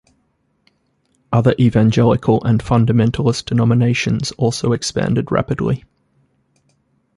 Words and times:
Other 1.31 1.53
evangelical 1.59 2.43
and 2.43 2.59
fundamentalist 2.59 3.45
denominations 3.45 4.31
also 4.31 4.71
expanded 4.73 5.31
rapidly. 5.31 5.85